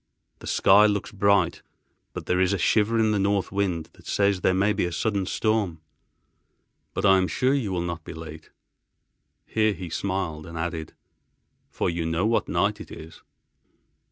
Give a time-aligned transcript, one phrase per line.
[0.39, 1.61] The sky looks bright
[2.13, 4.91] but there is a shiver in the north wind that says there may be a
[4.91, 5.79] sudden storm.
[6.95, 8.49] But I am sure you will not be late."
[9.45, 10.93] Here he smiled, and added,
[11.69, 13.21] "for you know what night it is."